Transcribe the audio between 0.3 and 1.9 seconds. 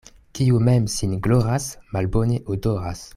Kiu mem sin gloras,